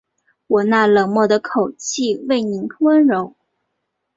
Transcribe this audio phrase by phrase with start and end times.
[0.47, 3.35] 我那冷漠的口气为妳温柔